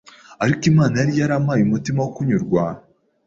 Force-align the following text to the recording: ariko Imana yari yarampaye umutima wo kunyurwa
ariko 0.43 0.63
Imana 0.71 0.95
yari 1.01 1.13
yarampaye 1.19 1.61
umutima 1.63 1.99
wo 2.03 2.09
kunyurwa 2.15 2.63